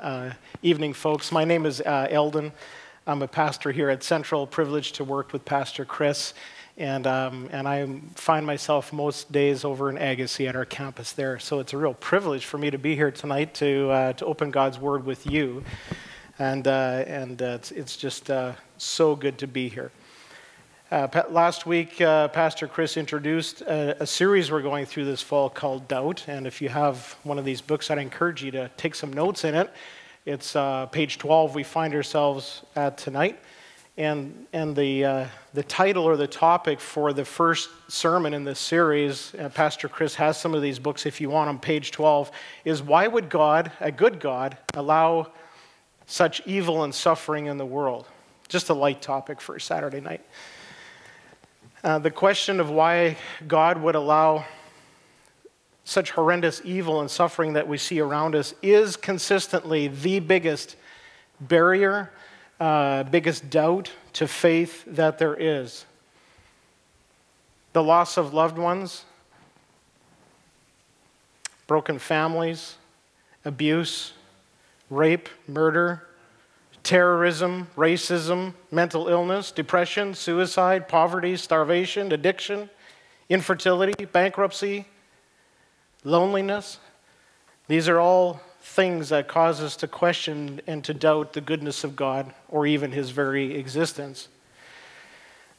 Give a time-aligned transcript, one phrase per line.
[0.00, 0.32] Uh,
[0.62, 1.30] evening, folks.
[1.30, 2.52] My name is uh, Eldon.
[3.06, 6.32] I'm a pastor here at Central, privileged to work with Pastor Chris.
[6.78, 11.38] And, um, and I find myself most days over in Agassiz at our campus there.
[11.38, 14.50] So it's a real privilege for me to be here tonight to, uh, to open
[14.50, 15.64] God's Word with you.
[16.38, 19.90] And, uh, and uh, it's, it's just uh, so good to be here.
[20.90, 25.48] Uh, last week, uh, Pastor Chris introduced a, a, series we're going through this fall
[25.48, 26.24] called Doubt.
[26.26, 29.44] And if you have one of these books, I'd encourage you to take some notes
[29.44, 29.70] in it.
[30.26, 33.38] It's uh, page 12 we find ourselves at tonight.
[33.96, 38.58] And, and the, uh, the title or the topic for the first sermon in this
[38.58, 42.32] series, uh, Pastor Chris has some of these books if you want on page 12,
[42.64, 45.30] is Why Would God, a good God, allow
[46.06, 48.08] such evil and suffering in the world?
[48.48, 50.22] Just a light topic for a Saturday night.
[51.82, 53.16] Uh, the question of why
[53.48, 54.44] God would allow
[55.84, 60.76] such horrendous evil and suffering that we see around us is consistently the biggest
[61.40, 62.10] barrier,
[62.60, 65.86] uh, biggest doubt to faith that there is.
[67.72, 69.06] The loss of loved ones,
[71.66, 72.74] broken families,
[73.46, 74.12] abuse,
[74.90, 76.06] rape, murder,
[76.82, 82.70] terrorism, racism, mental illness, depression, suicide, poverty, starvation, addiction,
[83.28, 84.86] infertility, bankruptcy,
[86.04, 86.78] loneliness.
[87.68, 91.96] These are all things that cause us to question and to doubt the goodness of
[91.96, 94.28] God or even his very existence.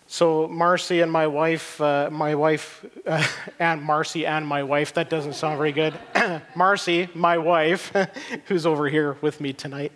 [0.07, 3.25] So Marcy and my wife, uh, my wife, uh,
[3.59, 5.93] and Marcy and my wife, that doesn't sound very good.
[6.55, 7.93] Marcy, my wife,
[8.45, 9.93] who's over here with me tonight,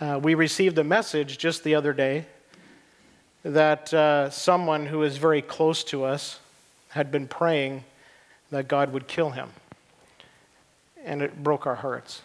[0.00, 2.26] uh, we received a message just the other day
[3.42, 6.38] that uh, someone who is very close to us
[6.88, 7.84] had been praying
[8.50, 9.50] that God would kill him.
[11.04, 12.22] And it broke our hearts.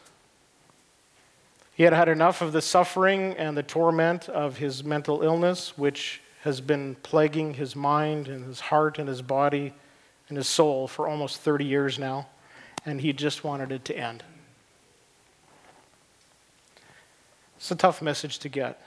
[1.73, 6.21] He had had enough of the suffering and the torment of his mental illness, which
[6.43, 9.73] has been plaguing his mind and his heart and his body
[10.29, 12.27] and his soul for almost 30 years now,
[12.85, 14.23] and he just wanted it to end.
[17.57, 18.81] It's a tough message to get.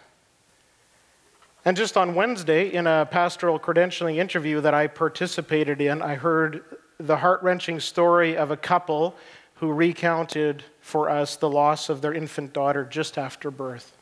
[1.65, 6.63] And just on Wednesday, in a pastoral credentialing interview that I participated in, I heard
[6.99, 9.17] the heart wrenching story of a couple
[9.55, 13.93] who recounted for us the loss of their infant daughter just after birth.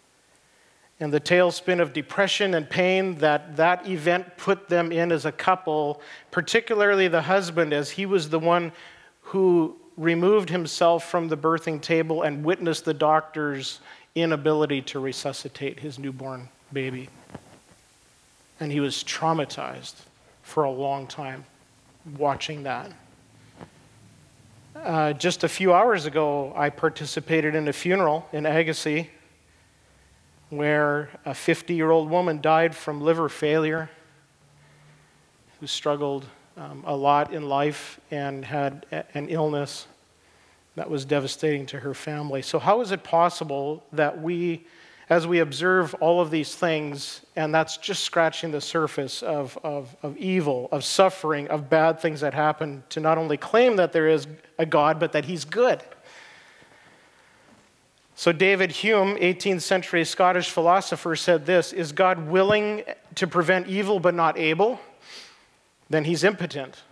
[0.98, 5.33] And the tailspin of depression and pain that that event put them in as a
[5.33, 6.00] couple,
[6.31, 8.72] particularly the husband, as he was the one
[9.21, 13.81] who removed himself from the birthing table and witnessed the doctor's
[14.16, 17.09] inability to resuscitate his newborn baby.
[18.59, 19.94] And he was traumatized
[20.43, 21.44] for a long time
[22.16, 22.91] watching that.
[24.75, 29.06] Uh, just a few hours ago, I participated in a funeral in Agassiz
[30.48, 33.91] where a 50 year old woman died from liver failure
[35.60, 36.25] who struggled
[36.56, 39.87] um, a lot in life and had a- an illness
[40.76, 42.42] that was devastating to her family.
[42.42, 44.66] So, how is it possible that we,
[45.09, 49.97] as we observe all of these things, and that's just scratching the surface of, of,
[50.03, 54.06] of evil, of suffering, of bad things that happen, to not only claim that there
[54.06, 54.26] is
[54.59, 55.82] a God, but that He's good?
[58.15, 62.82] So, David Hume, 18th century Scottish philosopher, said this Is God willing
[63.15, 64.78] to prevent evil but not able?
[65.88, 66.82] Then He's impotent.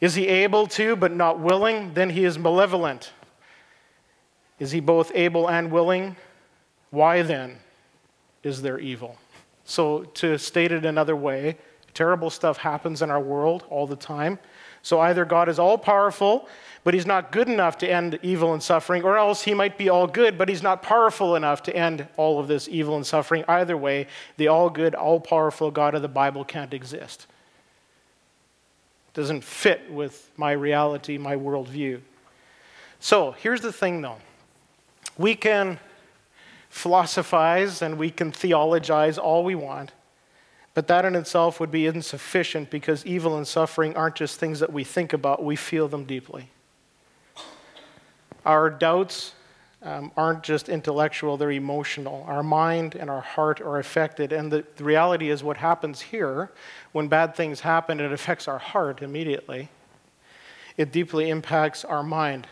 [0.00, 1.94] Is he able to but not willing?
[1.94, 3.12] Then he is malevolent.
[4.58, 6.16] Is he both able and willing?
[6.90, 7.58] Why then
[8.42, 9.18] is there evil?
[9.64, 11.56] So, to state it another way,
[11.94, 14.38] terrible stuff happens in our world all the time.
[14.82, 16.48] So, either God is all powerful,
[16.84, 19.88] but he's not good enough to end evil and suffering, or else he might be
[19.88, 23.42] all good, but he's not powerful enough to end all of this evil and suffering.
[23.48, 24.06] Either way,
[24.36, 27.26] the all good, all powerful God of the Bible can't exist
[29.14, 32.00] doesn't fit with my reality, my worldview.
[33.00, 34.18] So here's the thing though
[35.16, 35.78] we can
[36.68, 39.92] philosophize and we can theologize all we want,
[40.74, 44.72] but that in itself would be insufficient because evil and suffering aren't just things that
[44.72, 46.50] we think about, we feel them deeply.
[48.44, 49.34] Our doubts
[49.84, 52.24] um, aren't just intellectual, they're emotional.
[52.26, 54.32] Our mind and our heart are affected.
[54.32, 56.50] And the, the reality is, what happens here,
[56.92, 59.68] when bad things happen, it affects our heart immediately.
[60.78, 62.46] It deeply impacts our mind.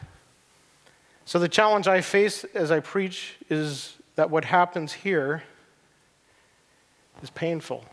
[1.24, 5.42] So, the challenge I face as I preach is that what happens here
[7.22, 7.84] is painful.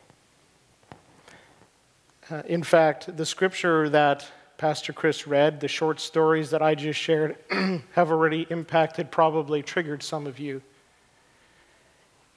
[2.29, 6.99] Uh, in fact, the scripture that Pastor Chris read, the short stories that I just
[6.99, 7.37] shared,
[7.93, 10.61] have already impacted, probably triggered some of you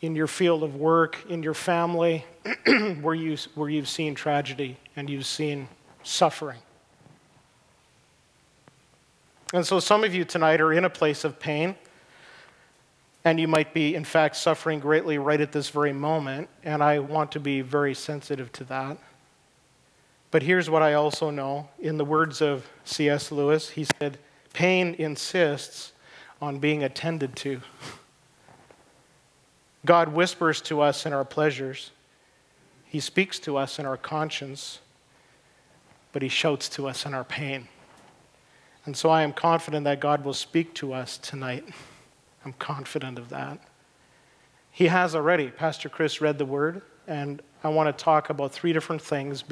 [0.03, 2.25] in your field of work, in your family,
[3.01, 5.69] where, you, where you've seen tragedy and you've seen
[6.05, 6.61] suffering.
[9.53, 11.75] And so some of you tonight are in a place of pain,
[13.25, 17.01] and you might be, in fact, suffering greatly right at this very moment, and I
[17.01, 18.97] want to be very sensitive to that.
[20.33, 21.69] But here's what I also know.
[21.79, 23.31] In the words of C.S.
[23.31, 24.19] Lewis, he said,
[24.55, 25.93] Pain insists
[26.41, 27.61] on being attended to.
[29.85, 31.91] God whispers to us in our pleasures,
[32.87, 34.81] He speaks to us in our conscience,
[36.13, 37.69] but He shouts to us in our pain.
[38.87, 41.65] And so I am confident that God will speak to us tonight.
[42.45, 43.59] I'm confident of that.
[44.71, 45.51] He has already.
[45.51, 49.43] Pastor Chris read the word, and I want to talk about three different things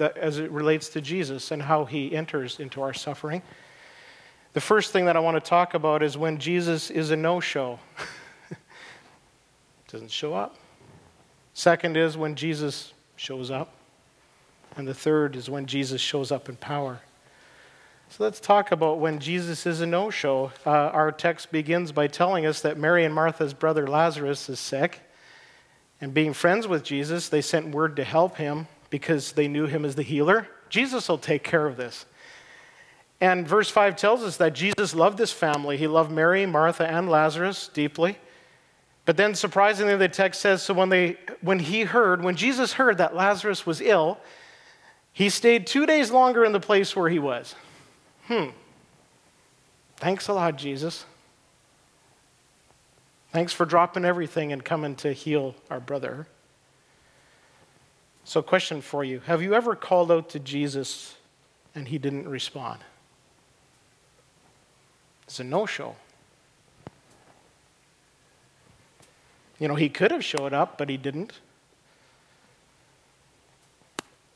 [0.00, 3.42] as it relates to Jesus and how he enters into our suffering.
[4.52, 7.40] The first thing that I want to talk about is when Jesus is a no
[7.40, 7.78] show.
[9.88, 10.56] doesn't show up.
[11.54, 13.74] Second is when Jesus shows up.
[14.76, 17.00] And the third is when Jesus shows up in power.
[18.08, 20.52] So let's talk about when Jesus is a no show.
[20.66, 25.00] Uh, our text begins by telling us that Mary and Martha's brother Lazarus is sick.
[26.00, 29.84] And being friends with Jesus, they sent word to help him because they knew him
[29.84, 30.46] as the healer.
[30.68, 32.06] Jesus will take care of this.
[33.20, 35.76] And verse 5 tells us that Jesus loved this family.
[35.76, 38.16] He loved Mary, Martha, and Lazarus deeply.
[39.04, 42.98] But then surprisingly, the text says so when, they, when he heard, when Jesus heard
[42.98, 44.20] that Lazarus was ill,
[45.12, 47.56] he stayed two days longer in the place where he was.
[48.28, 48.50] Hmm.
[49.96, 51.04] Thanks a lot, Jesus.
[53.32, 56.28] Thanks for dropping everything and coming to heal our brother.
[58.24, 61.16] So, question for you Have you ever called out to Jesus
[61.74, 62.80] and he didn't respond?
[65.24, 65.96] It's a no show.
[69.58, 71.40] You know, he could have showed up, but he didn't.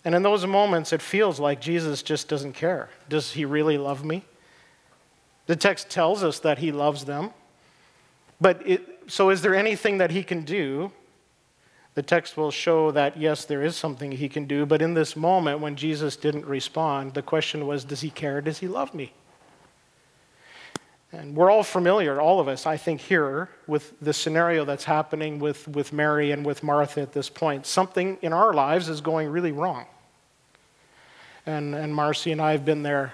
[0.05, 2.89] And in those moments, it feels like Jesus just doesn't care.
[3.09, 4.25] Does he really love me?
[5.47, 7.31] The text tells us that he loves them.
[8.41, 10.93] But it, so, is there anything that he can do?
[11.99, 14.65] The text will show that, yes, there is something he can do.
[14.65, 18.41] But in this moment, when Jesus didn't respond, the question was, does he care?
[18.41, 19.13] Does he love me?
[21.11, 25.41] And we're all familiar, all of us, I think, here with the scenario that's happening
[25.41, 27.67] with, with Mary and with Martha at this point.
[27.67, 29.85] Something in our lives is going really wrong.
[31.47, 33.13] And, and Marcy and I have been there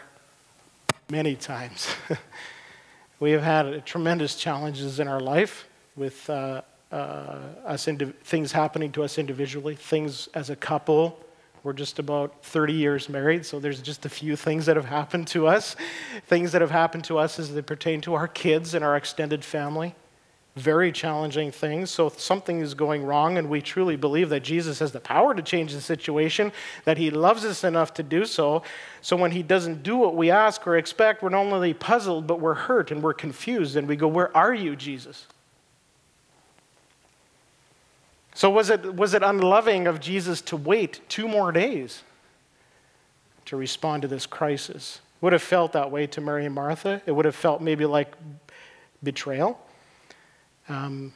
[1.09, 1.89] many times.
[3.19, 6.61] we have had tremendous challenges in our life with uh,
[6.95, 7.89] uh, us
[8.23, 11.19] things happening to us individually, things as a couple,
[11.65, 15.27] we're just about 30 years married, so there's just a few things that have happened
[15.29, 15.75] to us.
[16.27, 19.45] Things that have happened to us as they pertain to our kids and our extended
[19.45, 19.95] family.
[20.57, 21.91] Very challenging things.
[21.91, 25.43] So something is going wrong, and we truly believe that Jesus has the power to
[25.43, 26.53] change the situation,
[26.85, 28.63] that He loves us enough to do so.
[29.01, 32.41] So when He doesn't do what we ask or expect, we're not only puzzled, but
[32.41, 35.27] we're hurt and we're confused, and we go, Where are you, Jesus?
[38.35, 42.03] So, was it, was it unloving of Jesus to wait two more days
[43.47, 45.01] to respond to this crisis?
[45.21, 47.01] Would have felt that way to Mary and Martha.
[47.07, 48.13] It would have felt maybe like
[49.03, 49.61] betrayal.
[50.69, 51.13] Um,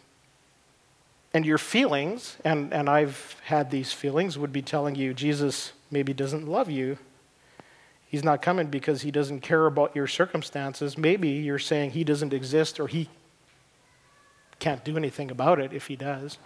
[1.34, 6.14] and your feelings, and, and I've had these feelings, would be telling you Jesus maybe
[6.14, 6.98] doesn't love you.
[8.06, 10.96] He's not coming because he doesn't care about your circumstances.
[10.96, 13.08] Maybe you're saying he doesn't exist or he
[14.58, 16.38] can't do anything about it if he does.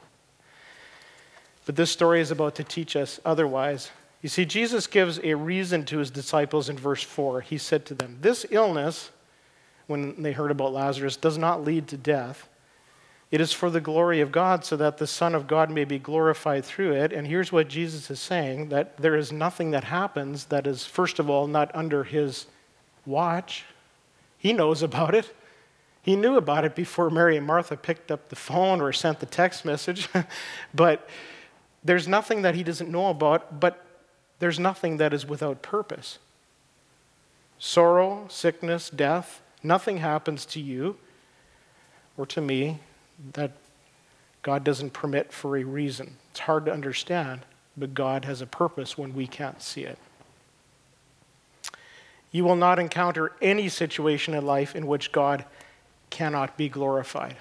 [1.64, 3.90] But this story is about to teach us otherwise.
[4.20, 7.40] You see, Jesus gives a reason to his disciples in verse 4.
[7.40, 9.10] He said to them, This illness,
[9.86, 12.48] when they heard about Lazarus, does not lead to death.
[13.32, 15.98] It is for the glory of God, so that the Son of God may be
[15.98, 17.12] glorified through it.
[17.12, 21.18] And here's what Jesus is saying that there is nothing that happens that is, first
[21.18, 22.46] of all, not under his
[23.06, 23.64] watch.
[24.36, 25.34] He knows about it.
[26.02, 29.26] He knew about it before Mary and Martha picked up the phone or sent the
[29.26, 30.08] text message.
[30.74, 31.08] but
[31.84, 33.84] there's nothing that he doesn't know about, but
[34.38, 36.18] there's nothing that is without purpose.
[37.58, 40.96] Sorrow, sickness, death, nothing happens to you
[42.16, 42.80] or to me
[43.34, 43.52] that
[44.42, 46.16] God doesn't permit for a reason.
[46.30, 47.42] It's hard to understand,
[47.76, 49.98] but God has a purpose when we can't see it.
[52.32, 55.44] You will not encounter any situation in life in which God
[56.10, 57.36] cannot be glorified.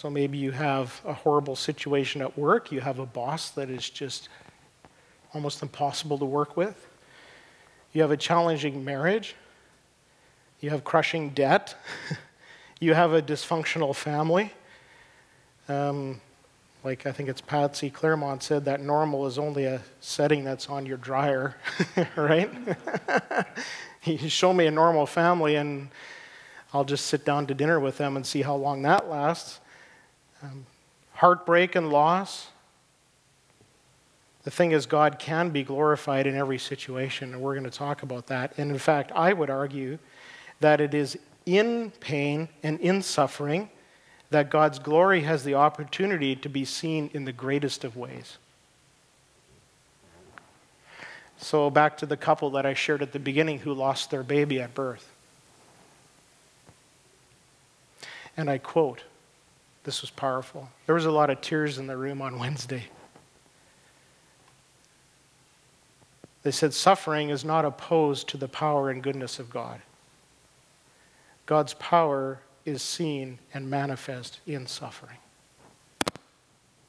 [0.00, 3.90] So maybe you have a horrible situation at work, you have a boss that is
[3.90, 4.30] just
[5.34, 6.86] almost impossible to work with.
[7.92, 9.36] you have a challenging marriage,
[10.60, 11.74] you have crushing debt,
[12.80, 14.54] you have a dysfunctional family.
[15.68, 16.22] Um,
[16.82, 20.86] like I think it's Patsy Clairmont said, that normal is only a setting that's on
[20.86, 21.56] your dryer,
[22.16, 22.50] right?
[24.04, 25.90] you show me a normal family, and
[26.72, 29.60] I'll just sit down to dinner with them and see how long that lasts.
[30.42, 30.66] Um,
[31.14, 32.48] heartbreak and loss.
[34.42, 38.02] The thing is, God can be glorified in every situation, and we're going to talk
[38.02, 38.54] about that.
[38.56, 39.98] And in fact, I would argue
[40.60, 43.68] that it is in pain and in suffering
[44.30, 48.38] that God's glory has the opportunity to be seen in the greatest of ways.
[51.36, 54.60] So, back to the couple that I shared at the beginning who lost their baby
[54.60, 55.10] at birth.
[58.36, 59.02] And I quote,
[59.90, 60.68] this was powerful.
[60.86, 62.84] There was a lot of tears in the room on Wednesday.
[66.44, 69.82] They said, Suffering is not opposed to the power and goodness of God.
[71.44, 75.18] God's power is seen and manifest in suffering.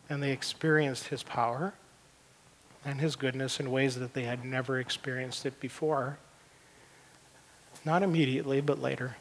[0.07, 1.73] And they experienced his power
[2.85, 6.19] and his goodness in ways that they had never experienced it before.
[7.83, 9.15] Not immediately, but later.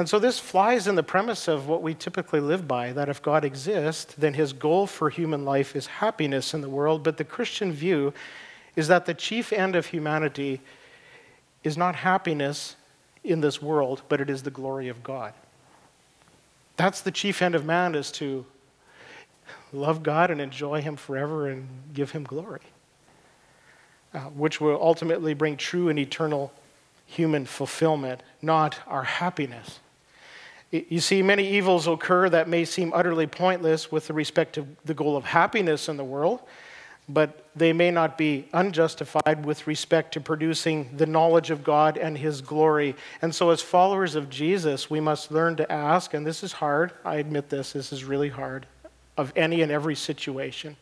[0.00, 3.20] And so this flies in the premise of what we typically live by that if
[3.20, 7.02] God exists, then his goal for human life is happiness in the world.
[7.02, 8.14] But the Christian view
[8.76, 10.62] is that the chief end of humanity
[11.64, 12.76] is not happiness
[13.24, 15.34] in this world, but it is the glory of God.
[16.76, 18.46] That's the chief end of man is to
[19.70, 22.62] love God and enjoy him forever and give him glory,
[24.14, 26.54] uh, which will ultimately bring true and eternal
[27.04, 29.78] human fulfillment, not our happiness.
[30.70, 35.16] You see, many evils occur that may seem utterly pointless with respect to the goal
[35.16, 36.40] of happiness in the world
[37.12, 42.16] but they may not be unjustified with respect to producing the knowledge of God and
[42.16, 42.94] His glory.
[43.20, 46.92] And so, as followers of Jesus, we must learn to ask, and this is hard,
[47.04, 48.66] I admit this, this is really hard,
[49.16, 50.76] of any and every situation.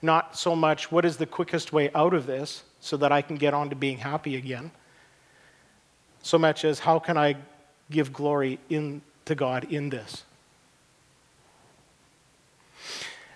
[0.00, 3.36] Not so much what is the quickest way out of this so that I can
[3.36, 4.70] get on to being happy again,
[6.22, 7.36] so much as how can I
[7.90, 10.24] give glory in, to God in this.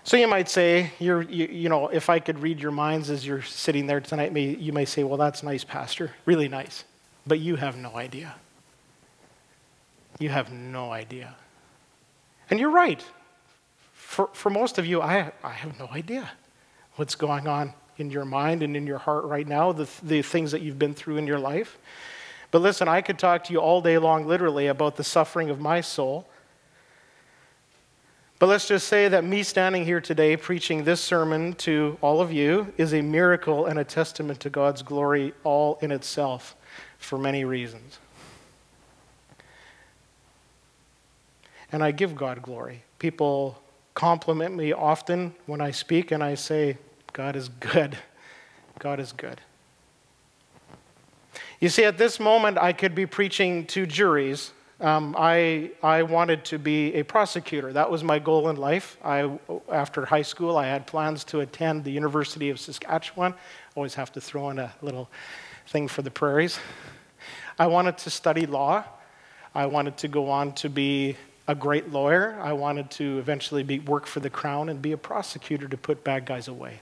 [0.03, 3.25] So you might say, you're, you, you, know, if I could read your minds as
[3.25, 6.83] you're sitting there tonight, may, you may say, well, that's nice, Pastor, really nice.
[7.25, 8.35] But you have no idea.
[10.19, 11.35] You have no idea.
[12.49, 13.03] And you're right.
[13.93, 16.29] For, for most of you, I, I have no idea
[16.97, 20.51] what's going on in your mind and in your heart right now, the, the things
[20.51, 21.77] that you've been through in your life.
[22.53, 25.59] But listen, I could talk to you all day long, literally, about the suffering of
[25.59, 26.25] my soul
[28.43, 32.29] but let's just say that me standing here today preaching this sermon to all of
[32.29, 36.53] you is a miracle and a testament to God's glory all in itself
[36.97, 37.99] for many reasons.
[41.71, 42.83] And I give God glory.
[42.99, 43.61] People
[43.93, 46.77] compliment me often when I speak, and I say,
[47.13, 47.97] God is good.
[48.77, 49.39] God is good.
[51.63, 54.51] You see, at this moment, I could be preaching to juries
[54.81, 57.71] um, I, I wanted to be a prosecutor.
[57.71, 58.97] That was my goal in life.
[59.01, 59.39] I,
[59.71, 63.33] after high school, I had plans to attend the University of Saskatchewan.
[63.75, 65.09] Always have to throw in a little
[65.67, 66.59] thing for the prairies.
[67.57, 68.83] I wanted to study law.
[69.55, 71.15] I wanted to go on to be
[71.47, 72.37] a great lawyer.
[72.41, 76.03] I wanted to eventually be, work for the crown and be a prosecutor to put
[76.03, 76.81] bad guys away.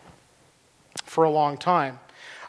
[1.03, 1.99] For a long time,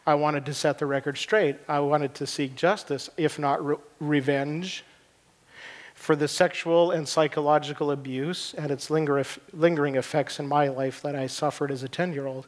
[0.05, 1.57] I wanted to set the record straight.
[1.67, 4.83] I wanted to seek justice, if not re- revenge,
[5.95, 11.27] for the sexual and psychological abuse and its lingering effects in my life that I
[11.27, 12.47] suffered as a 10 year old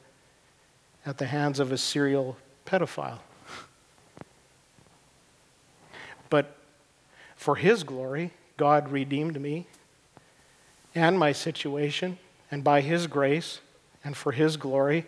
[1.06, 2.36] at the hands of a serial
[2.66, 3.20] pedophile.
[6.30, 6.58] But
[7.36, 9.68] for His glory, God redeemed me
[10.94, 12.18] and my situation,
[12.50, 13.60] and by His grace
[14.04, 15.06] and for His glory,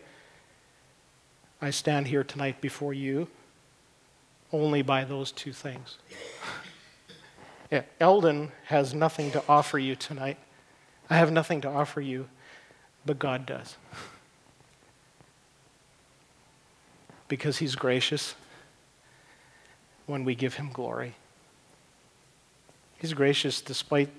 [1.62, 3.28] I stand here tonight before you
[4.52, 5.98] only by those two things.
[7.70, 10.38] Yeah, Eldon has nothing to offer you tonight.
[11.10, 12.30] I have nothing to offer you,
[13.06, 13.76] but God does.
[17.28, 18.36] Because He's gracious
[20.06, 21.16] when we give Him glory.
[23.00, 24.10] He's gracious despite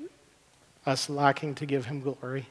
[0.85, 2.49] us lacking to give Him glory.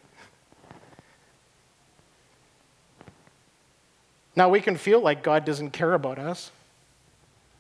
[4.38, 6.52] Now, we can feel like God doesn't care about us,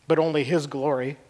[0.07, 1.17] but only His glory.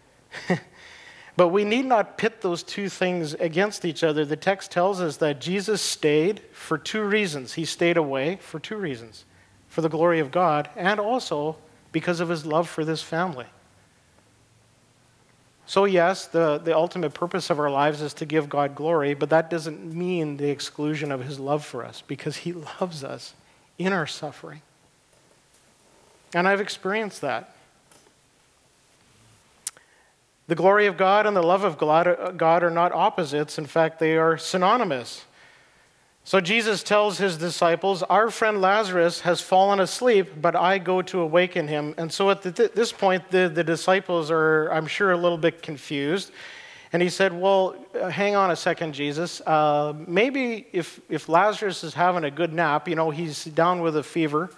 [1.38, 4.24] But we need not pit those two things against each other.
[4.24, 7.52] The text tells us that Jesus stayed for two reasons.
[7.52, 9.24] He stayed away for two reasons
[9.68, 11.56] for the glory of God and also
[11.92, 13.46] because of his love for this family.
[15.64, 19.30] So, yes, the, the ultimate purpose of our lives is to give God glory, but
[19.30, 23.34] that doesn't mean the exclusion of his love for us because he loves us
[23.78, 24.62] in our suffering.
[26.34, 27.54] And I've experienced that.
[30.46, 33.58] The glory of God and the love of God are not opposites.
[33.58, 35.24] In fact, they are synonymous.
[36.24, 41.20] So Jesus tells his disciples, Our friend Lazarus has fallen asleep, but I go to
[41.20, 41.94] awaken him.
[41.96, 46.30] And so at this point, the, the disciples are, I'm sure, a little bit confused.
[46.92, 49.40] And he said, Well, uh, hang on a second, Jesus.
[49.42, 53.96] Uh, maybe if, if Lazarus is having a good nap, you know, he's down with
[53.96, 54.50] a fever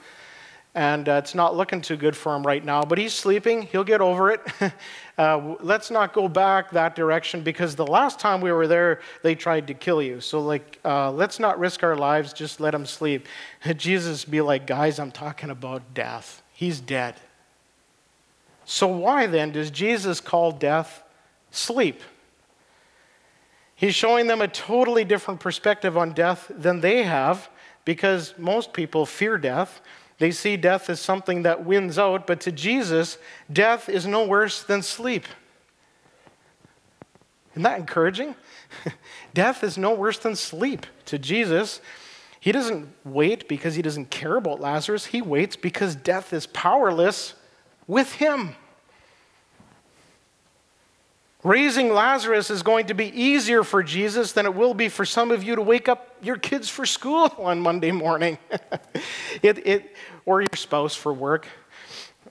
[0.74, 3.62] and uh, it's not looking too good for him right now, but he's sleeping.
[3.62, 4.40] He'll get over it.
[5.18, 9.34] uh, let's not go back that direction because the last time we were there, they
[9.34, 10.20] tried to kill you.
[10.20, 13.26] So, like, uh, let's not risk our lives, just let him sleep.
[13.76, 16.42] Jesus be like, guys, I'm talking about death.
[16.52, 17.16] He's dead.
[18.64, 21.02] So, why then does Jesus call death
[21.50, 22.00] sleep?
[23.74, 27.48] He's showing them a totally different perspective on death than they have
[27.84, 29.80] because most people fear death.
[30.20, 33.16] They see death as something that wins out, but to Jesus,
[33.50, 35.24] death is no worse than sleep.
[37.52, 38.34] Isn't that encouraging?
[39.34, 41.80] death is no worse than sleep to Jesus.
[42.38, 45.06] He doesn't wait because he doesn't care about Lazarus.
[45.06, 47.32] He waits because death is powerless
[47.86, 48.56] with him.
[51.42, 55.30] Raising Lazarus is going to be easier for Jesus than it will be for some
[55.30, 58.38] of you to wake up your kids for school on Monday morning,
[59.42, 59.96] it, it,
[60.26, 61.46] or your spouse for work,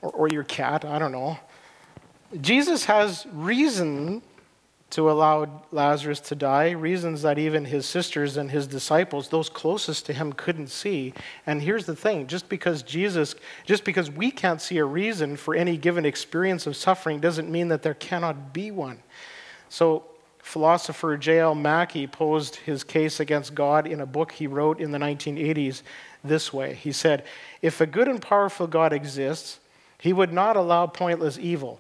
[0.02, 1.40] or, or your cat, I don't know.
[2.42, 4.22] Jesus has reason
[4.92, 10.06] to allow Lazarus to die, reasons that even his sisters and his disciples, those closest
[10.08, 11.14] to him, couldn't see.
[11.46, 15.54] And here's the thing just because Jesus, just because we can't see a reason for
[15.54, 19.00] any given experience of suffering doesn't mean that there cannot be one.
[19.70, 20.06] So,
[20.40, 21.54] philosopher J.L.
[21.54, 25.84] Mackie posed his case against God in a book he wrote in the 1980s
[26.24, 27.24] this way He said,
[27.62, 29.60] If a good and powerful God exists,
[29.98, 31.80] he would not allow pointless evil.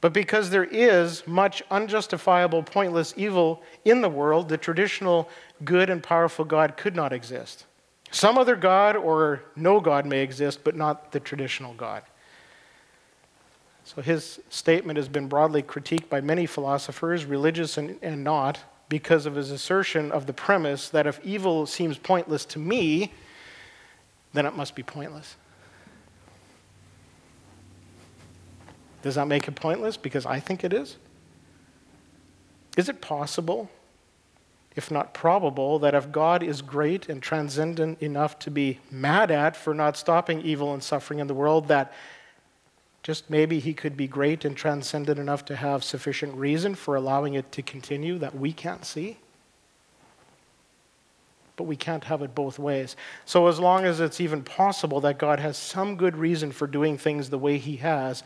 [0.00, 5.30] But because there is much unjustifiable, pointless evil in the world, the traditional
[5.64, 7.64] good and powerful God could not exist.
[8.10, 12.02] Some other God or no God may exist, but not the traditional God.
[13.84, 19.26] So his statement has been broadly critiqued by many philosophers, religious and, and not, because
[19.26, 23.12] of his assertion of the premise that if evil seems pointless to me,
[24.34, 25.36] then it must be pointless.
[29.02, 29.96] Does that make it pointless?
[29.96, 30.96] Because I think it is.
[32.76, 33.70] Is it possible,
[34.74, 39.56] if not probable, that if God is great and transcendent enough to be mad at
[39.56, 41.92] for not stopping evil and suffering in the world, that
[43.04, 47.34] just maybe he could be great and transcendent enough to have sufficient reason for allowing
[47.34, 49.18] it to continue that we can't see?
[51.56, 52.96] But we can't have it both ways.
[53.24, 56.98] So, as long as it's even possible that God has some good reason for doing
[56.98, 58.24] things the way he has,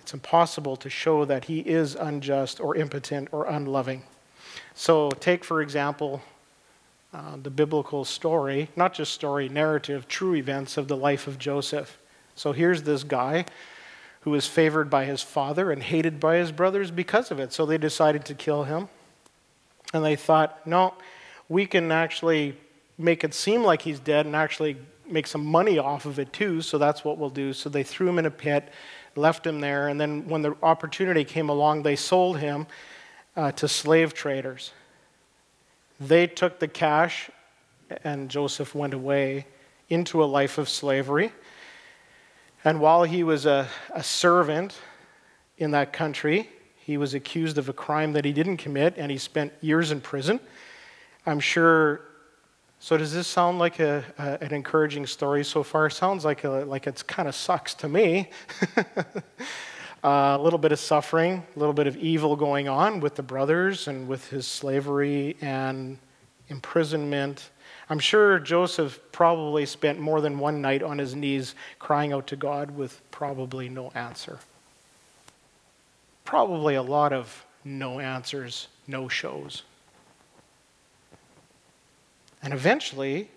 [0.00, 4.02] it's impossible to show that he is unjust or impotent or unloving.
[4.74, 6.22] So, take, for example,
[7.12, 11.98] uh, the biblical story, not just story, narrative, true events of the life of Joseph.
[12.34, 13.44] So, here's this guy
[14.22, 17.52] who was favored by his father and hated by his brothers because of it.
[17.52, 18.88] So, they decided to kill him.
[19.94, 20.94] And they thought, no,
[21.48, 22.56] we can actually
[22.96, 24.76] make it seem like he's dead and actually
[25.08, 27.52] make some money off of it too, so that's what we'll do.
[27.52, 28.70] So they threw him in a pit
[29.18, 29.88] left him there.
[29.88, 32.66] And then when the opportunity came along, they sold him
[33.36, 34.72] uh, to slave traders.
[36.00, 37.30] They took the cash,
[38.04, 39.46] and Joseph went away
[39.88, 41.32] into a life of slavery.
[42.64, 44.78] And while he was a, a servant
[45.58, 49.18] in that country, he was accused of a crime that he didn't commit, and he
[49.18, 50.40] spent years in prison.
[51.26, 52.02] I'm sure
[52.80, 55.90] so does this sound like a, a, an encouraging story so far?
[55.90, 58.30] Sounds like like it's kind of sucks to me.
[60.04, 63.22] uh, a little bit of suffering, a little bit of evil going on with the
[63.22, 65.98] brothers and with his slavery and
[66.48, 67.50] imprisonment.
[67.90, 72.36] I'm sure Joseph probably spent more than one night on his knees crying out to
[72.36, 74.38] God with probably no answer.
[76.24, 79.62] Probably a lot of no answers, no shows.
[82.42, 83.30] And eventually,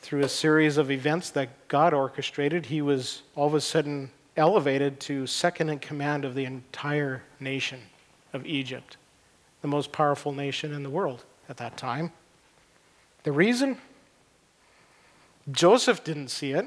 [0.00, 5.00] through a series of events that God orchestrated, he was all of a sudden elevated
[5.00, 7.80] to second in command of the entire nation
[8.32, 8.96] of Egypt,
[9.62, 12.12] the most powerful nation in the world at that time.
[13.22, 13.78] The reason?
[15.50, 16.66] Joseph didn't see it.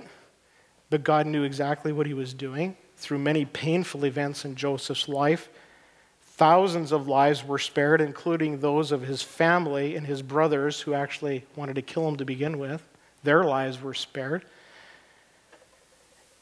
[0.89, 5.49] but God knew exactly what he was doing through many painful events in Joseph's life.
[6.37, 11.43] Thousands of lives were spared, including those of his family and his brothers who actually
[11.55, 12.83] wanted to kill him to begin with.
[13.23, 14.45] Their lives were spared.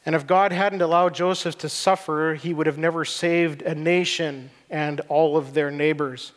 [0.04, 4.50] And if God hadn't allowed Joseph to suffer, he would have never saved a nation
[4.68, 6.32] and all of their neighbors.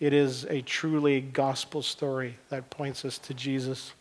[0.00, 3.92] It is a truly gospel story that points us to Jesus.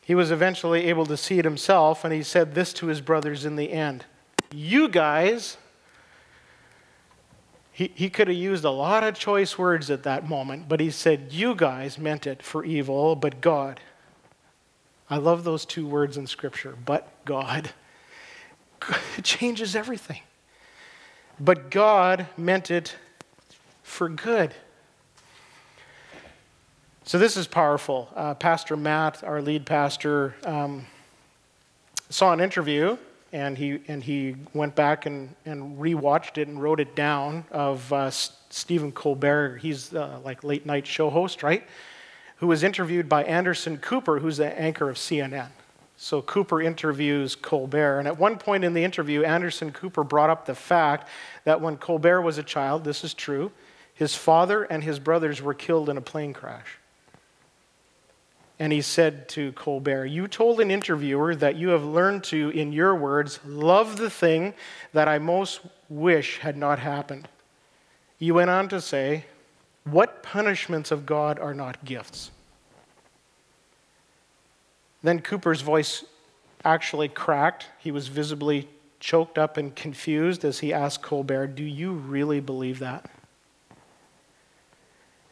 [0.00, 3.44] He was eventually able to see it himself, and he said this to his brothers
[3.44, 4.06] in the end
[4.50, 5.56] You guys,
[7.72, 10.90] he, he could have used a lot of choice words at that moment, but he
[10.90, 13.80] said, You guys meant it for evil, but God.
[15.08, 17.70] I love those two words in Scripture, but God.
[19.16, 20.22] It changes everything.
[21.38, 22.96] But God meant it
[23.84, 24.52] for good.
[27.04, 28.08] So this is powerful.
[28.16, 30.86] Uh, pastor Matt, our lead pastor, um,
[32.10, 32.96] saw an interview
[33.32, 37.90] and he, and he went back and, and rewatched it and wrote it down of
[37.92, 39.58] uh, Stephen Colbert.
[39.58, 41.66] He's uh, like late night show host, right?
[42.36, 45.48] Who was interviewed by Anderson Cooper, who's the anchor of CNN.
[45.96, 48.00] So Cooper interviews Colbert.
[48.00, 51.08] And at one point in the interview, Anderson Cooper brought up the fact
[51.44, 53.52] that when Colbert was a child, this is true,
[53.94, 56.78] his father and his brothers were killed in a plane crash.
[58.62, 62.72] And he said to Colbert, You told an interviewer that you have learned to, in
[62.72, 64.54] your words, love the thing
[64.92, 67.26] that I most wish had not happened.
[68.20, 69.24] You went on to say,
[69.82, 72.30] What punishments of God are not gifts?
[75.02, 76.04] Then Cooper's voice
[76.64, 77.66] actually cracked.
[77.80, 78.68] He was visibly
[79.00, 83.10] choked up and confused as he asked Colbert, Do you really believe that?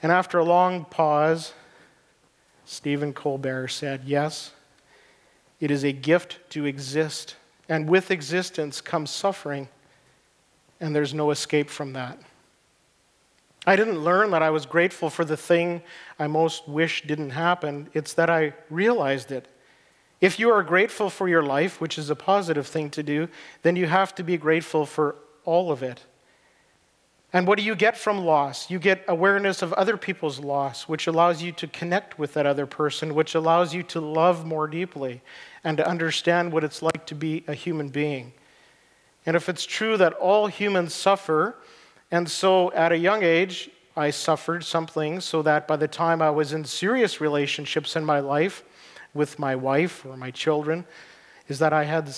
[0.02, 1.52] And after a long pause,
[2.70, 4.52] Stephen Colbert said, Yes,
[5.58, 7.34] it is a gift to exist,
[7.68, 9.68] and with existence comes suffering,
[10.78, 12.20] and there's no escape from that.
[13.66, 15.82] I didn't learn that I was grateful for the thing
[16.16, 19.48] I most wish didn't happen, it's that I realized it.
[20.20, 23.28] If you are grateful for your life, which is a positive thing to do,
[23.62, 26.04] then you have to be grateful for all of it.
[27.32, 28.70] And what do you get from loss?
[28.70, 32.66] You get awareness of other people's loss, which allows you to connect with that other
[32.66, 35.22] person, which allows you to love more deeply
[35.62, 38.32] and to understand what it's like to be a human being.
[39.26, 41.56] And if it's true that all humans suffer,
[42.10, 46.30] and so at a young age, I suffered something so that by the time I
[46.30, 48.64] was in serious relationships in my life
[49.14, 50.84] with my wife or my children,
[51.48, 52.12] is that I had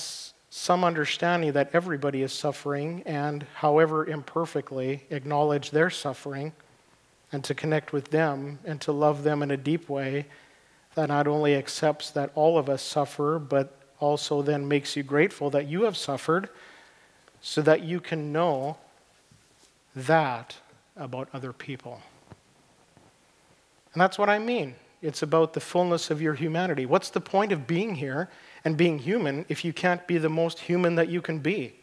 [0.55, 6.53] some understanding that everybody is suffering and, however imperfectly, acknowledge their suffering
[7.33, 10.27] and to connect with them and to love them in a deep way
[10.95, 15.49] that not only accepts that all of us suffer, but also then makes you grateful
[15.49, 16.51] that you have suffered
[17.41, 18.77] so that you can know
[19.97, 20.55] that
[20.99, 22.03] about other people.
[23.95, 24.75] And that's what I mean.
[25.01, 26.85] It's about the fullness of your humanity.
[26.85, 28.29] What's the point of being here
[28.65, 31.75] and being human if you can't be the most human that you can be.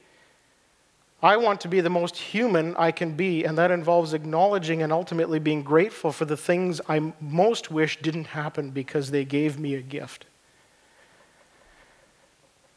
[1.21, 4.93] I want to be the most human I can be, and that involves acknowledging and
[4.93, 9.75] ultimately being grateful for the things I most wish didn't happen because they gave me
[9.75, 10.25] a gift.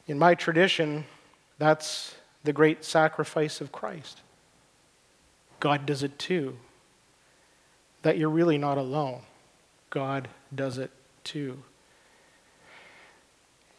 [0.08, 1.04] In my tradition,
[1.58, 4.20] that's the great sacrifice of Christ.
[5.60, 6.56] God does it too.
[8.02, 9.20] That you're really not alone.
[9.90, 10.90] God does it
[11.22, 11.62] too.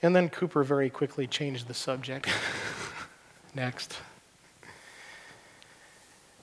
[0.03, 2.27] And then Cooper very quickly changed the subject.
[3.55, 3.97] Next.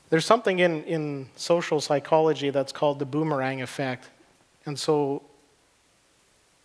[0.09, 4.09] There's something in, in social psychology that's called the boomerang effect.
[4.65, 5.23] And so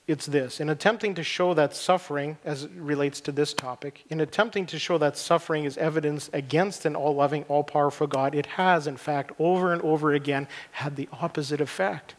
[0.07, 4.21] it's this in attempting to show that suffering, as it relates to this topic, in
[4.21, 8.45] attempting to show that suffering is evidence against an all loving, all powerful God, it
[8.45, 12.15] has, in fact, over and over again had the opposite effect.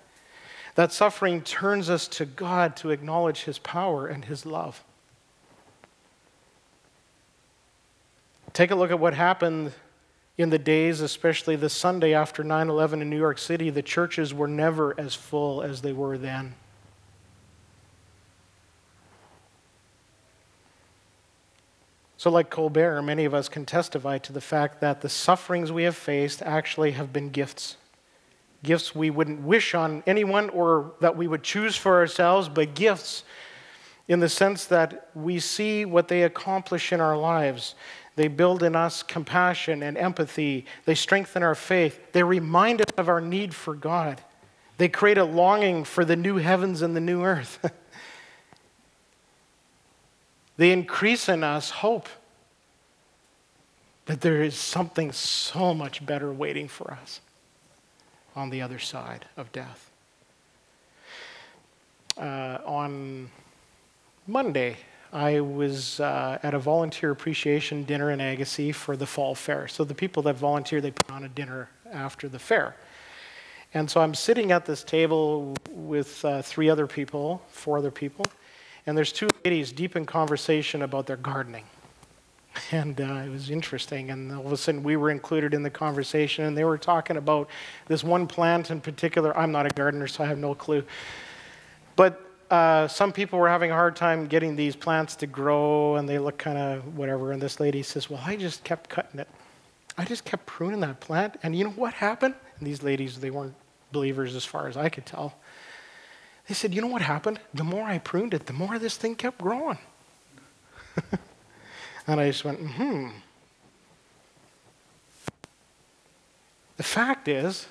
[0.76, 4.84] That suffering turns us to God to acknowledge His power and His love.
[8.52, 9.72] Take a look at what happened
[10.36, 13.70] in the days, especially the Sunday after 9 11 in New York City.
[13.70, 16.54] The churches were never as full as they were then.
[22.18, 25.84] So, like Colbert, many of us can testify to the fact that the sufferings we
[25.84, 27.76] have faced actually have been gifts
[28.66, 33.24] gifts we wouldn't wish on anyone or that we would choose for ourselves, but gifts
[34.08, 37.74] in the sense that we see what they accomplish in our lives.
[38.16, 40.66] They build in us compassion and empathy.
[40.84, 42.12] They strengthen our faith.
[42.12, 44.20] They remind us of our need for God.
[44.78, 47.58] They create a longing for the new heavens and the new earth.
[50.56, 52.08] They increase in us hope
[54.06, 57.20] that there is something so much better waiting for us
[58.36, 59.90] on the other side of death.
[62.16, 63.30] Uh, on
[64.26, 64.76] Monday,
[65.12, 69.66] I was uh, at a volunteer appreciation dinner in Agassiz for the fall fair.
[69.66, 72.76] So the people that volunteer, they put on a dinner after the fair.
[73.74, 78.26] And so I'm sitting at this table with uh, three other people, four other people,
[78.86, 81.64] and there's two ladies deep in conversation about their gardening.
[82.70, 84.10] And uh, it was interesting.
[84.10, 87.16] And all of a sudden, we were included in the conversation, and they were talking
[87.16, 87.48] about
[87.86, 89.36] this one plant in particular.
[89.36, 90.84] I'm not a gardener, so I have no clue.
[91.96, 96.08] But uh, some people were having a hard time getting these plants to grow, and
[96.08, 97.32] they look kind of whatever.
[97.32, 99.28] And this lady says, Well, I just kept cutting it.
[99.98, 101.36] I just kept pruning that plant.
[101.42, 102.34] And you know what happened?
[102.58, 103.54] And these ladies, they weren't
[103.92, 105.34] believers as far as I could tell.
[106.48, 107.40] They said, You know what happened?
[107.54, 109.78] The more I pruned it, the more this thing kept growing.
[112.06, 113.08] and I just went, Hmm.
[116.76, 117.66] The fact is,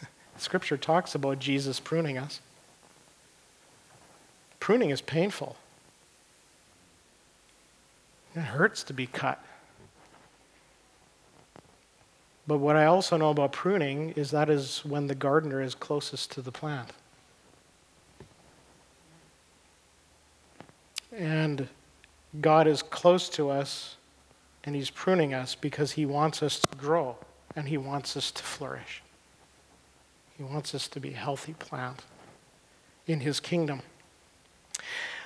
[0.38, 2.40] Scripture talks about Jesus pruning us.
[4.60, 5.56] Pruning is painful.
[8.34, 9.42] It hurts to be cut.
[12.46, 16.30] But what I also know about pruning is that is when the gardener is closest
[16.32, 16.92] to the plant.
[21.12, 21.68] And
[22.40, 23.96] God is close to us
[24.64, 27.16] and He's pruning us because He wants us to grow
[27.56, 29.02] and He wants us to flourish.
[30.36, 32.02] He wants us to be healthy plant
[33.06, 33.82] in His kingdom.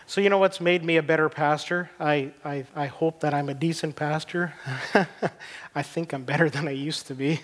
[0.07, 1.91] So, you know what's made me a better pastor?
[1.99, 4.55] I, I, I hope that I'm a decent pastor.
[5.75, 7.41] I think I'm better than I used to be.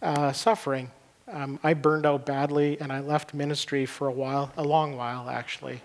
[0.00, 0.90] Uh, suffering.
[1.28, 5.30] Um, I burned out badly and I left ministry for a while, a long while
[5.30, 5.80] actually.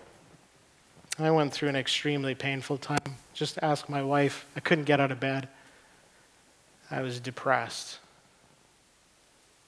[1.18, 3.16] I went through an extremely painful time.
[3.34, 4.46] Just ask my wife.
[4.56, 5.48] I couldn't get out of bed.
[6.90, 7.98] I was depressed.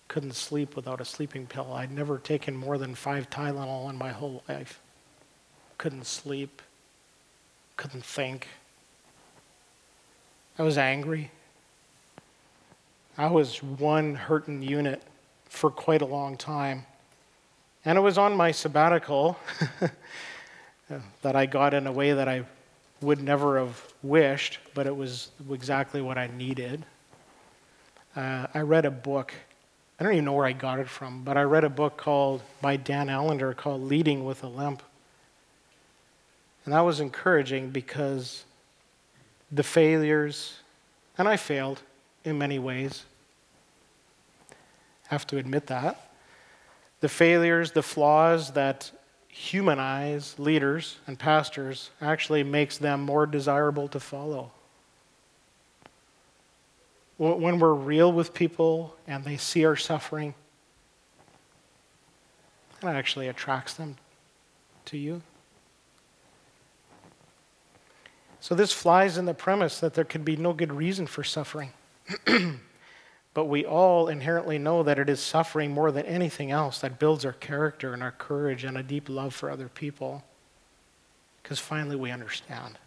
[0.08, 1.72] Couldn't sleep without a sleeping pill.
[1.72, 4.80] I'd never taken more than five Tylenol in my whole life
[5.80, 6.60] couldn't sleep,
[7.78, 8.48] couldn't think.
[10.58, 11.30] I was angry.
[13.16, 15.02] I was one hurting unit
[15.46, 16.84] for quite a long time.
[17.82, 19.38] And it was on my sabbatical
[21.22, 22.44] that I got in a way that I
[23.00, 26.84] would never have wished, but it was exactly what I needed.
[28.14, 29.32] Uh, I read a book.
[29.98, 32.42] I don't even know where I got it from, but I read a book called
[32.60, 34.82] by Dan Allender called Leading with a Limp.
[36.64, 38.44] And that was encouraging because
[39.50, 40.58] the failures,
[41.16, 41.82] and I failed
[42.24, 43.04] in many ways,
[44.50, 44.54] I
[45.14, 46.10] have to admit that.
[47.00, 48.92] The failures, the flaws that
[49.32, 54.50] humanize leaders and pastors actually makes them more desirable to follow.
[57.16, 60.34] When we're real with people and they see our suffering,
[62.82, 63.96] it actually attracts them
[64.86, 65.22] to you.
[68.40, 71.72] So this flies in the premise that there could be no good reason for suffering.
[73.32, 77.24] but we all inherently know that it is suffering more than anything else that builds
[77.24, 80.24] our character and our courage and a deep love for other people.
[81.42, 82.78] Because finally we understand.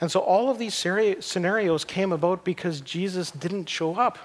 [0.00, 4.18] And so all of these scenarios came about because Jesus didn't show up.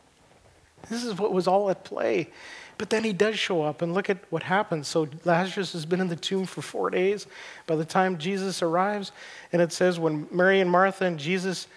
[0.90, 2.30] this is what was all at play.
[2.78, 4.86] But then he does show up, and look at what happens.
[4.86, 7.26] So Lazarus has been in the tomb for four days.
[7.66, 9.12] By the time Jesus arrives,
[9.52, 11.68] and it says when Mary and Martha and Jesus,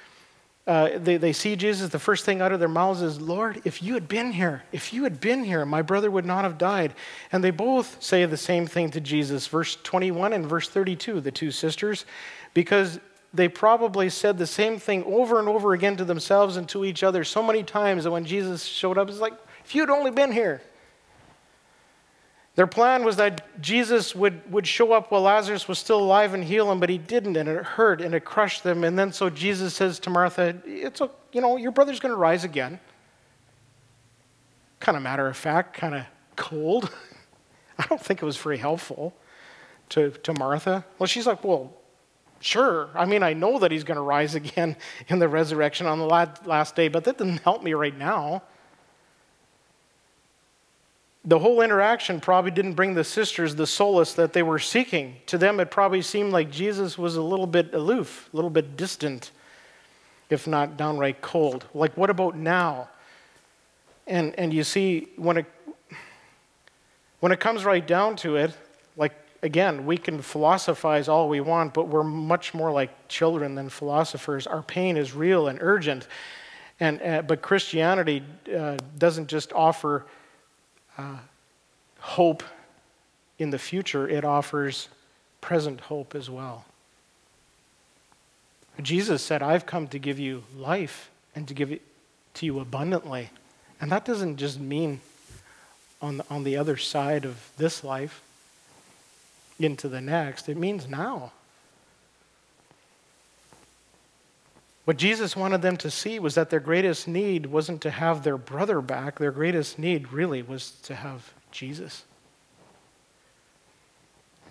[0.69, 3.81] uh, they, they see Jesus, the first thing out of their mouths is, Lord, if
[3.81, 6.93] you had been here, if you had been here, my brother would not have died.
[7.31, 11.31] And they both say the same thing to Jesus, verse 21 and verse 32, the
[11.31, 12.05] two sisters,
[12.53, 12.99] because
[13.33, 17.01] they probably said the same thing over and over again to themselves and to each
[17.01, 19.33] other so many times that when Jesus showed up, it's like,
[19.65, 20.61] if you'd only been here.
[22.59, 26.43] Their plan was that Jesus would, would show up while Lazarus was still alive and
[26.43, 28.83] heal him, but he didn't, and it hurt and it crushed them.
[28.83, 32.17] And then so Jesus says to Martha, It's a, you know, your brother's going to
[32.17, 32.81] rise again.
[34.81, 36.03] Kind of matter of fact, kind of
[36.35, 36.91] cold.
[37.79, 39.15] I don't think it was very helpful
[39.91, 40.83] to, to Martha.
[40.97, 41.71] Well, she's like, Well,
[42.41, 42.89] sure.
[42.93, 44.75] I mean, I know that he's going to rise again
[45.07, 48.43] in the resurrection on the last day, but that doesn't help me right now
[51.29, 55.15] the whole interaction probably didn't bring the sisters the solace that they were seeking.
[55.27, 58.75] To them, it probably seemed like Jesus was a little bit aloof, a little bit
[58.75, 59.29] distant,
[60.31, 61.65] if not downright cold.
[61.75, 62.89] Like, what about now?
[64.07, 65.45] And, and you see, when it,
[67.19, 68.57] when it comes right down to it,
[68.97, 69.13] like
[69.43, 74.47] again, we can philosophize all we want, but we're much more like children than philosophers.
[74.47, 76.07] Our pain is real and urgent.
[76.79, 80.07] And, uh, but Christianity uh, doesn't just offer
[80.99, 81.17] uh,
[81.99, 82.43] hope
[83.37, 84.89] in the future, it offers
[85.39, 86.65] present hope as well.
[88.81, 91.81] Jesus said, I've come to give you life and to give it
[92.35, 93.29] to you abundantly.
[93.81, 95.01] And that doesn't just mean
[96.01, 98.21] on the, on the other side of this life
[99.59, 101.33] into the next, it means now.
[104.89, 108.39] What Jesus wanted them to see was that their greatest need wasn't to have their
[108.39, 112.05] brother back, their greatest need really was to have Jesus.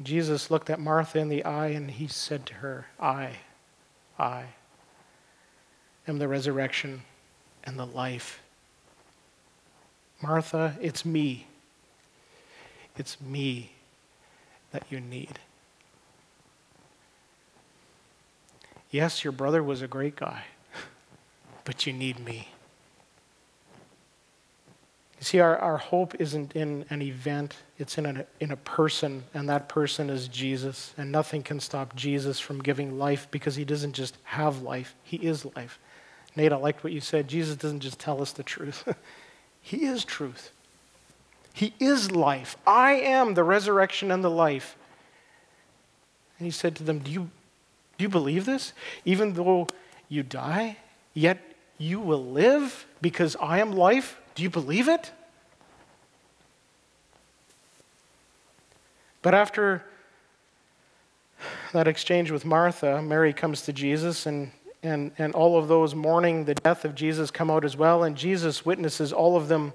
[0.01, 3.31] Jesus looked at Martha in the eye and he said to her, I,
[4.16, 4.44] I
[6.07, 7.03] am the resurrection
[7.64, 8.40] and the life.
[10.22, 11.48] Martha, it's me.
[12.96, 13.72] It's me
[14.70, 15.40] that you need.
[18.90, 20.44] Yes, your brother was a great guy,
[21.64, 22.48] but you need me.
[25.18, 29.48] You see, our, our hope isn't in an event, it's in in a person, and
[29.48, 30.94] that person is Jesus.
[30.96, 35.16] And nothing can stop Jesus from giving life because he doesn't just have life, he
[35.16, 35.79] is life.
[36.37, 37.27] Nate, I liked what you said.
[37.27, 38.87] Jesus doesn't just tell us the truth,
[39.61, 40.53] he is truth.
[41.53, 42.57] He is life.
[42.64, 44.77] I am the resurrection and the life.
[46.38, 47.31] And he said to them, Do you,
[47.99, 48.73] do you believe this?
[49.05, 49.67] Even though
[50.09, 50.79] you die,
[51.15, 51.39] yet
[51.79, 54.21] you will live because I am life?
[54.37, 55.11] Do you believe it?
[59.21, 59.85] But after
[61.73, 66.45] that exchange with Martha, Mary comes to Jesus, and, and, and all of those mourning
[66.45, 69.73] the death of Jesus come out as well, and Jesus witnesses all of them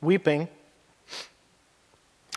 [0.00, 0.48] weeping.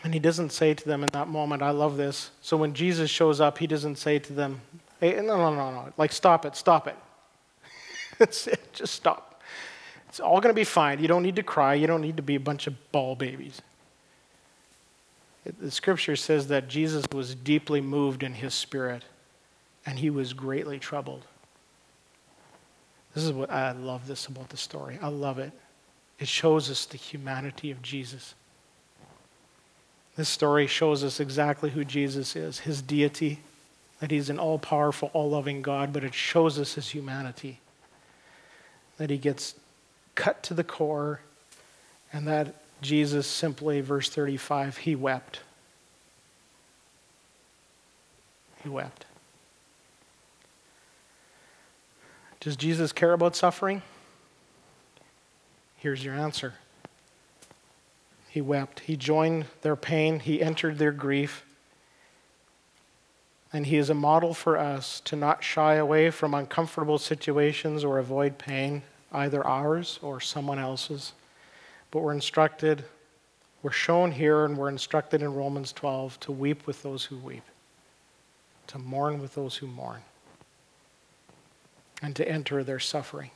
[0.03, 2.29] And he doesn't say to them in that moment, I love this.
[2.41, 4.61] So when Jesus shows up, he doesn't say to them,
[4.99, 6.95] hey, no, no, no, no, like, stop it, stop it.
[8.17, 9.41] That's it, just stop.
[10.13, 10.99] It's all going to be fine.
[10.99, 11.73] You don't need to cry.
[11.73, 13.63] You don't need to be a bunch of ball babies.
[15.59, 19.03] The scripture says that Jesus was deeply moved in his spirit
[19.85, 21.25] and he was greatly troubled.
[23.13, 24.99] This is what I love this about the story.
[25.01, 25.51] I love it.
[26.19, 28.35] It shows us the humanity of Jesus.
[30.15, 33.39] This story shows us exactly who Jesus is, his deity,
[34.03, 37.61] that he's an all powerful, all loving God, but it shows us his humanity,
[38.97, 39.55] that he gets
[40.13, 41.21] cut to the core,
[42.11, 45.39] and that Jesus simply, verse 35, he wept.
[48.61, 49.05] He wept.
[52.41, 53.83] Does Jesus care about suffering?
[55.77, 56.55] Here's your answer.
[58.27, 58.81] He wept.
[58.81, 60.19] He joined their pain.
[60.19, 61.45] He entered their grief.
[63.53, 67.99] And he is a model for us to not shy away from uncomfortable situations or
[67.99, 71.13] avoid pain either ours or someone else's.
[71.91, 72.83] But we're instructed,
[73.61, 77.43] we're shown here, and we're instructed in Romans 12 to weep with those who weep,
[78.67, 80.01] to mourn with those who mourn,
[82.01, 83.29] and to enter their suffering.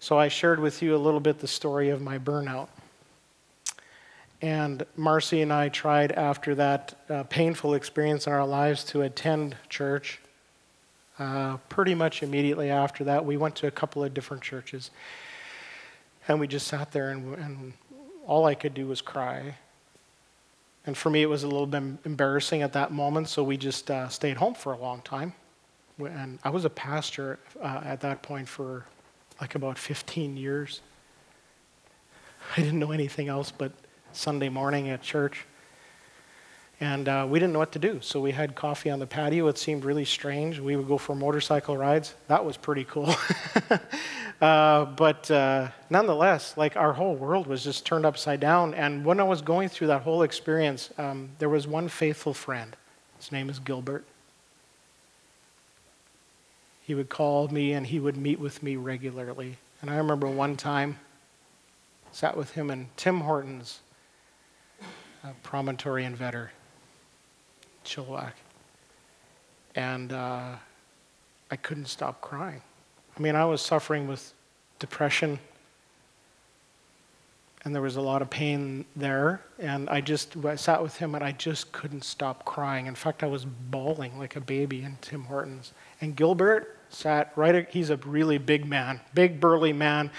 [0.00, 2.68] So I shared with you a little bit the story of my burnout.
[4.40, 9.56] And Marcy and I tried after that uh, painful experience in our lives to attend
[9.68, 10.20] church
[11.18, 14.90] uh, pretty much immediately after that, we went to a couple of different churches.
[16.28, 17.72] And we just sat there, and, and
[18.26, 19.56] all I could do was cry.
[20.86, 23.90] And for me, it was a little bit embarrassing at that moment, so we just
[23.90, 25.32] uh, stayed home for a long time.
[25.98, 28.86] And I was a pastor uh, at that point for
[29.40, 30.80] like about 15 years.
[32.56, 33.72] I didn't know anything else but
[34.12, 35.44] Sunday morning at church.
[36.80, 37.98] And uh, we didn't know what to do.
[38.00, 39.48] So we had coffee on the patio.
[39.48, 40.60] It seemed really strange.
[40.60, 42.14] We would go for motorcycle rides.
[42.28, 43.14] That was pretty cool.
[44.40, 48.74] uh, but uh, nonetheless, like our whole world was just turned upside down.
[48.74, 52.76] And when I was going through that whole experience, um, there was one faithful friend.
[53.18, 54.04] His name is Gilbert.
[56.82, 59.58] He would call me and he would meet with me regularly.
[59.82, 60.98] And I remember one time,
[62.12, 63.80] sat with him in Tim Hortons,
[65.42, 66.50] Promontory and Vedder
[67.84, 68.32] Chilliwack.
[69.74, 70.56] And uh,
[71.50, 72.62] I couldn't stop crying.
[73.16, 74.32] I mean, I was suffering with
[74.78, 75.38] depression,
[77.64, 79.42] and there was a lot of pain there.
[79.58, 82.86] And I just I sat with him, and I just couldn't stop crying.
[82.86, 85.72] In fact, I was bawling like a baby in Tim Hortons.
[86.00, 87.68] And Gilbert sat right.
[87.68, 90.10] He's a really big man, big burly man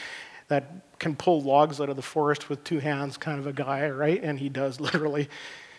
[0.49, 3.89] that can pull logs out of the forest with two hands, kind of a guy,
[3.89, 4.21] right?
[4.21, 5.29] And he does literally.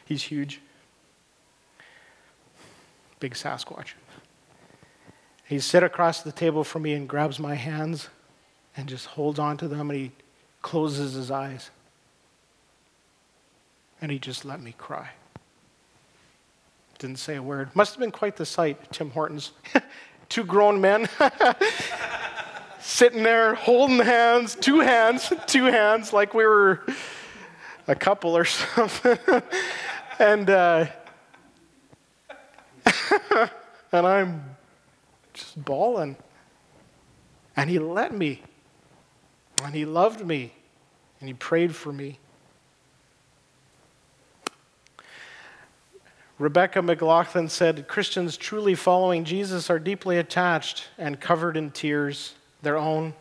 [0.07, 0.61] He's huge.
[3.21, 3.93] big Sasquatch.
[5.45, 8.09] He sits across the table from me and grabs my hands
[8.77, 10.13] and just holds on to them and he
[10.63, 11.71] closes his eyes.
[14.01, 15.11] And he just let me cry.
[16.99, 17.75] Didn't say a word.
[17.75, 19.53] Must have been quite the sight, Tim Hortons.
[20.29, 21.09] Two grown men
[22.81, 26.85] sitting there holding hands, two hands, two hands, like we were
[27.87, 29.19] a couple or something.
[30.19, 30.87] and, uh,
[33.93, 34.57] and I'm
[35.33, 36.17] just bawling.
[37.57, 38.43] And he let me.
[39.63, 40.53] And he loved me.
[41.21, 42.19] And he prayed for me.
[46.39, 52.33] Rebecca McLaughlin said Christians truly following Jesus are deeply attached and covered in tears,
[52.63, 53.15] their own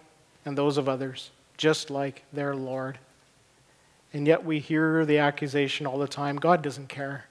[0.46, 3.00] and those of others, just like their Lord.
[4.14, 7.26] And yet we hear the accusation all the time God doesn't care.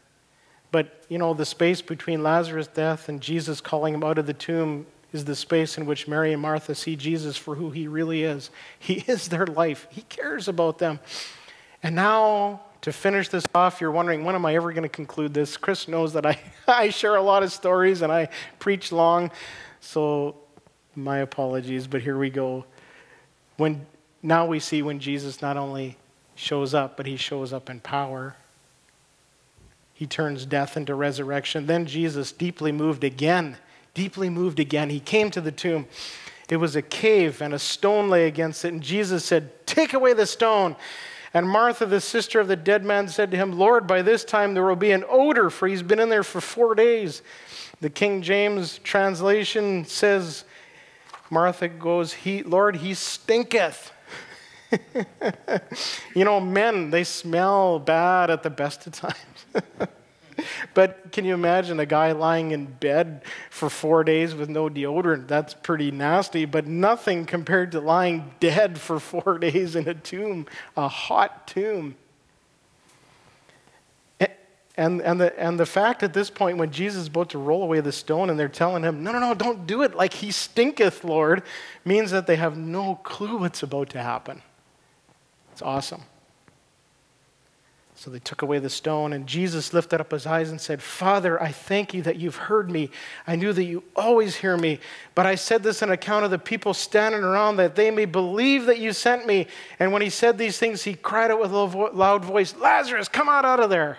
[0.71, 4.35] But, you know, the space between Lazarus' death and Jesus calling him out of the
[4.35, 8.23] tomb is the space in which Mary and Martha see Jesus for who he really
[8.23, 8.51] is.
[8.79, 11.01] He is their life, he cares about them.
[11.83, 15.35] And now, to finish this off, you're wondering, when am I ever going to conclude
[15.35, 15.57] this?
[15.57, 16.39] Chris knows that I,
[16.69, 18.29] I share a lot of stories and I
[18.59, 19.31] preach long,
[19.81, 20.37] so
[20.99, 22.64] my apologies, but here we go.
[23.57, 23.86] When,
[24.22, 25.96] now we see when Jesus not only
[26.34, 28.36] shows up, but he shows up in power.
[29.94, 31.66] He turns death into resurrection.
[31.66, 33.57] Then Jesus, deeply moved again,
[33.94, 35.86] deeply moved again, he came to the tomb.
[36.49, 38.72] It was a cave, and a stone lay against it.
[38.72, 40.76] And Jesus said, Take away the stone.
[41.34, 44.55] And Martha, the sister of the dead man, said to him, Lord, by this time
[44.55, 47.22] there will be an odor, for he's been in there for four days.
[47.80, 50.44] The King James translation says,
[51.31, 53.93] Martha goes, he, Lord, he stinketh.
[56.14, 59.14] you know, men, they smell bad at the best of times.
[60.74, 65.29] but can you imagine a guy lying in bed for four days with no deodorant?
[65.29, 70.47] That's pretty nasty, but nothing compared to lying dead for four days in a tomb,
[70.76, 71.97] a hot tomb.
[74.79, 77.64] And, and, the, and the fact at this point, when Jesus is about to roll
[77.64, 80.31] away the stone and they're telling him, No, no, no, don't do it like he
[80.31, 81.43] stinketh, Lord,
[81.85, 84.41] means that they have no clue what's about to happen.
[85.51, 86.03] It's awesome.
[87.97, 91.43] So they took away the stone, and Jesus lifted up his eyes and said, Father,
[91.43, 92.91] I thank you that you've heard me.
[93.26, 94.79] I knew that you always hear me,
[95.16, 98.66] but I said this on account of the people standing around that they may believe
[98.66, 99.49] that you sent me.
[99.81, 103.29] And when he said these things, he cried out with a loud voice, Lazarus, come
[103.29, 103.99] out, out of there.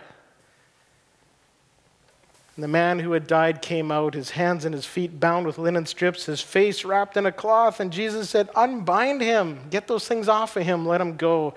[2.59, 5.57] And the man who had died came out, his hands and his feet bound with
[5.57, 7.79] linen strips, his face wrapped in a cloth.
[7.79, 11.53] And Jesus said, Unbind him, get those things off of him, let him go.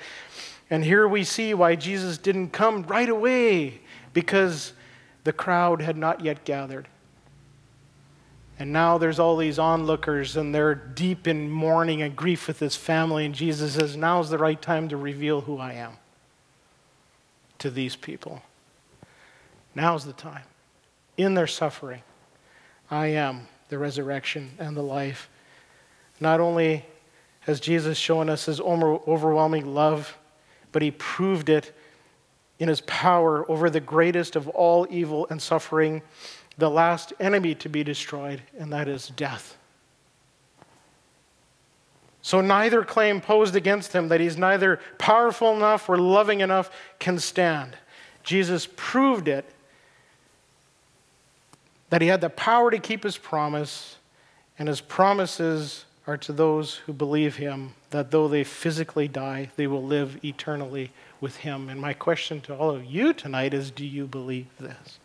[0.70, 3.80] And here we see why Jesus didn't come right away,
[4.12, 4.74] because
[5.24, 6.86] the crowd had not yet gathered.
[8.60, 12.76] And now there's all these onlookers, and they're deep in mourning and grief with his
[12.76, 13.26] family.
[13.26, 15.94] And Jesus says, Now's the right time to reveal who I am
[17.58, 18.40] to these people.
[19.74, 20.44] Now's the time
[21.16, 22.02] in their suffering.
[22.90, 25.28] I am the resurrection and the life.
[26.20, 26.84] Not only
[27.40, 30.16] has Jesus shown us his overwhelming love,
[30.70, 31.76] but he proved it
[32.58, 36.02] in his power over the greatest of all evil and suffering,
[36.58, 39.56] the last enemy to be destroyed, and that is death.
[42.20, 47.18] So neither claim posed against him that he's neither powerful enough or loving enough can
[47.18, 47.76] stand.
[48.22, 49.44] Jesus proved it
[51.92, 53.98] that he had the power to keep his promise,
[54.58, 59.66] and his promises are to those who believe him, that though they physically die, they
[59.66, 60.90] will live eternally
[61.20, 61.68] with him.
[61.68, 65.00] And my question to all of you tonight is do you believe this?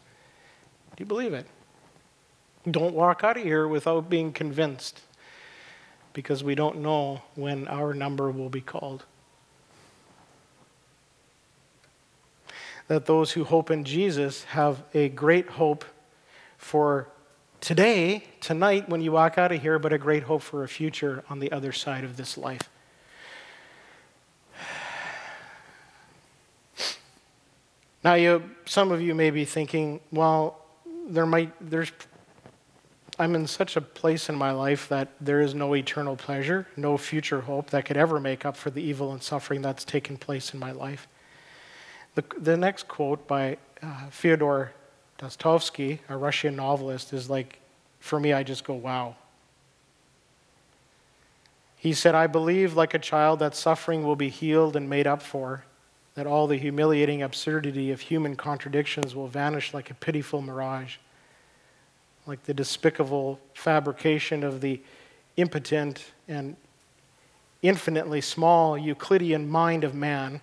[0.96, 1.46] Do you believe it?
[2.72, 5.02] Don't walk out of here without being convinced,
[6.14, 9.04] because we don't know when our number will be called.
[12.88, 15.84] That those who hope in Jesus have a great hope
[16.58, 17.10] for
[17.62, 21.24] today, tonight, when you walk out of here, but a great hope for a future
[21.30, 22.70] on the other side of this life.
[28.04, 30.64] Now, you, some of you may be thinking, well,
[31.10, 31.92] there might, there's,
[33.20, 36.98] I'm in such a place in my life that there is no eternal pleasure, no
[36.98, 40.54] future hope that could ever make up for the evil and suffering that's taken place
[40.54, 41.08] in my life.
[42.16, 44.72] The, the next quote by uh, Fyodor
[45.18, 47.60] Dostoevsky, a Russian novelist, is like,
[48.00, 49.16] for me, I just go, wow.
[51.76, 55.22] He said, I believe, like a child, that suffering will be healed and made up
[55.22, 55.64] for,
[56.16, 60.98] that all the humiliating absurdity of human contradictions will vanish like a pitiful mirage.
[62.28, 64.82] like the despicable fabrication of the
[65.38, 66.56] impotent and
[67.62, 70.42] infinitely small Euclidean mind of man,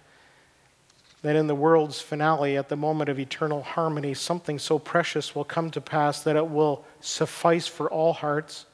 [1.25, 5.45] that in the world's finale, at the moment of eternal harmony, something so precious will
[5.45, 8.67] come to pass that it will suffice for all hearts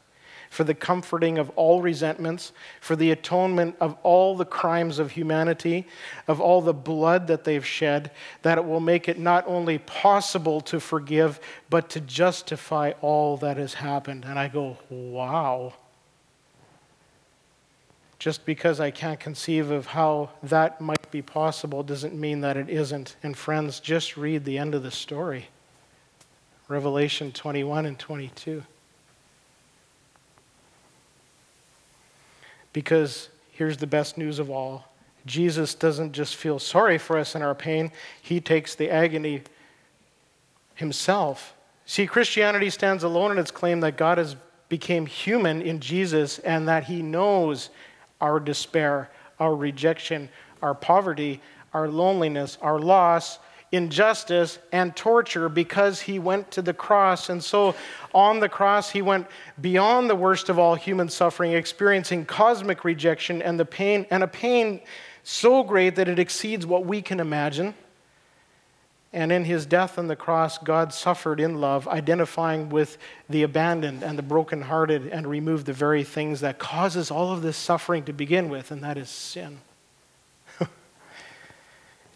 [0.50, 5.86] for the comforting of all resentments, for the atonement of all the crimes of humanity,
[6.26, 8.10] of all the blood that they've shed,
[8.42, 11.38] that it will make it not only possible to forgive,
[11.70, 14.24] but to justify all that has happened.
[14.24, 15.72] And I go, wow.
[18.20, 22.68] Just because I can't conceive of how that might be possible doesn't mean that it
[22.68, 23.16] isn't.
[23.22, 25.48] And friends, just read the end of the story
[26.68, 28.62] Revelation 21 and 22.
[32.74, 34.84] Because here's the best news of all
[35.24, 37.90] Jesus doesn't just feel sorry for us in our pain,
[38.20, 39.42] he takes the agony
[40.74, 41.54] himself.
[41.86, 44.36] See, Christianity stands alone in its claim that God has
[44.68, 47.70] became human in Jesus and that he knows
[48.20, 50.28] our despair, our rejection,
[50.62, 51.40] our poverty,
[51.72, 53.38] our loneliness, our loss,
[53.72, 57.28] injustice and torture because he went to the cross.
[57.28, 57.74] And so
[58.12, 59.26] on the cross, he went
[59.60, 64.28] beyond the worst of all human suffering, experiencing cosmic rejection and the pain, and a
[64.28, 64.80] pain
[65.22, 67.74] so great that it exceeds what we can imagine.
[69.12, 72.96] And in his death on the cross, God suffered in love, identifying with
[73.28, 77.56] the abandoned and the brokenhearted, and removed the very things that causes all of this
[77.56, 79.58] suffering to begin with, and that is sin.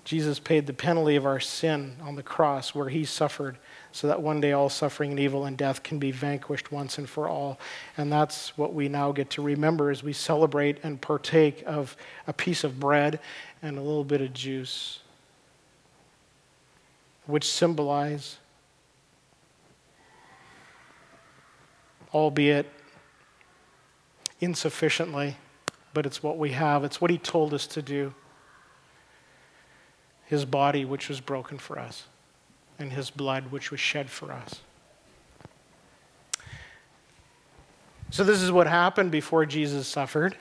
[0.05, 3.59] Jesus paid the penalty of our sin on the cross where he suffered
[3.91, 7.09] so that one day all suffering and evil and death can be vanquished once and
[7.09, 7.61] for all.
[7.97, 12.33] And that's what we now get to remember as we celebrate and partake of a
[12.33, 13.19] piece of bread
[13.63, 14.99] and a little bit of juice,
[17.27, 18.39] which symbolize,
[22.13, 22.71] albeit
[24.41, 25.37] insufficiently,
[25.93, 26.85] but it's what we have.
[26.85, 28.15] It's what he told us to do
[30.27, 32.05] his body, which was broken for us,
[32.79, 34.61] and his blood, which was shed for us.
[38.11, 40.37] So, this is what happened before Jesus suffered.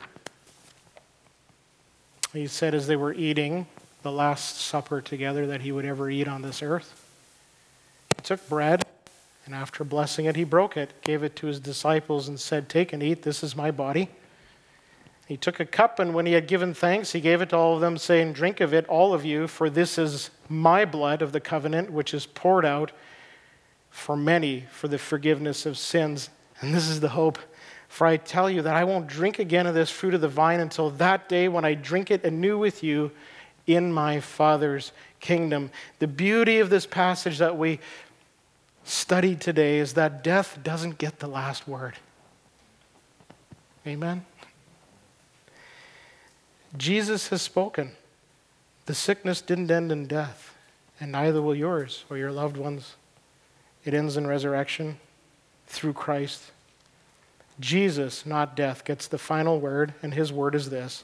[2.32, 3.68] He said, as they were eating
[4.04, 7.01] the last supper together that he would ever eat on this earth,
[8.16, 8.86] he took bread,
[9.45, 12.93] and after blessing it, he broke it, gave it to his disciples, and said, Take
[12.93, 14.10] and eat, this is my body
[15.28, 17.76] he took a cup, and when he had given thanks, he gave it to all
[17.76, 21.32] of them, saying, Drink of it, all of you, for this is my blood of
[21.32, 22.91] the covenant, which is poured out
[23.89, 26.30] for many for the forgiveness of sins.
[26.60, 27.39] And this is the hope.
[27.88, 30.60] For I tell you that I won't drink again of this fruit of the vine
[30.60, 33.12] until that day when I drink it anew with you
[33.68, 35.72] in my Father's kingdom.
[35.99, 37.80] The beauty of this passage that we
[38.84, 41.95] studied today is that death doesn't get the last word.
[43.88, 44.26] Amen?
[46.78, 47.91] Jesus has spoken.
[48.86, 50.55] The sickness didn't end in death,
[50.99, 52.95] and neither will yours or your loved ones.
[53.86, 54.99] It ends in resurrection
[55.68, 56.51] through Christ.
[57.59, 61.03] Jesus, not death, gets the final word, and his word is this.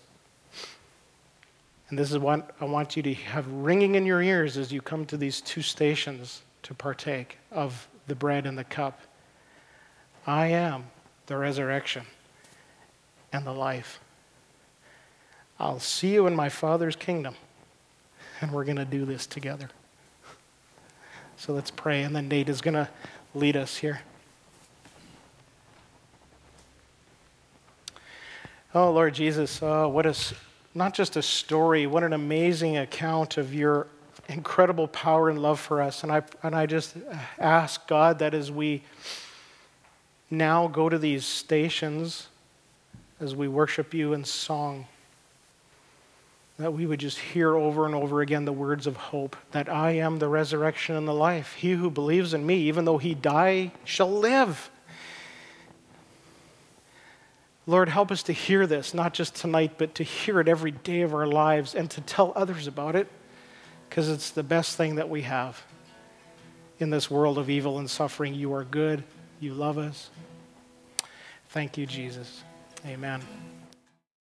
[1.89, 4.81] And this is what I want you to have ringing in your ears as you
[4.81, 9.01] come to these two stations to partake of the bread and the cup.
[10.27, 10.85] I am
[11.25, 12.03] the resurrection
[13.33, 13.99] and the life.
[15.59, 17.35] I'll see you in my Father's kingdom,
[18.39, 19.69] and we're going to do this together.
[21.37, 22.89] So let's pray, and then Nate is going to
[23.33, 24.01] lead us here.
[28.75, 30.15] Oh, Lord Jesus, uh, what a,
[30.73, 33.87] not just a story, what an amazing account of your
[34.27, 36.03] incredible power and love for us.
[36.03, 36.95] And I, and I just
[37.37, 38.83] ask God that as we
[40.29, 42.27] now go to these stations,
[43.19, 44.85] as we worship you in song,
[46.59, 49.91] that we would just hear over and over again the words of hope that I
[49.91, 51.53] am the resurrection and the life.
[51.53, 54.69] He who believes in me, even though he die, shall live.
[57.69, 61.01] Lord, help us to hear this, not just tonight, but to hear it every day
[61.01, 63.07] of our lives and to tell others about it,
[63.87, 65.61] because it's the best thing that we have
[66.79, 68.33] in this world of evil and suffering.
[68.33, 69.03] You are good,
[69.39, 70.09] you love us.
[71.49, 72.43] Thank you, Jesus.
[72.87, 73.21] Amen.